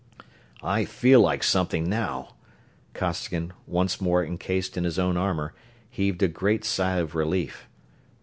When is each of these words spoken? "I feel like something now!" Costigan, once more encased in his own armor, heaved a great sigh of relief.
"I 0.63 0.85
feel 0.85 1.21
like 1.21 1.43
something 1.43 1.87
now!" 1.87 2.33
Costigan, 2.95 3.53
once 3.67 4.01
more 4.01 4.25
encased 4.25 4.75
in 4.75 4.83
his 4.83 4.97
own 4.97 5.15
armor, 5.15 5.53
heaved 5.91 6.23
a 6.23 6.27
great 6.27 6.65
sigh 6.65 6.95
of 6.97 7.13
relief. 7.13 7.67